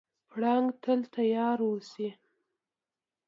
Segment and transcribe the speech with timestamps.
[0.29, 2.09] پړانګ تل تیار اوسي.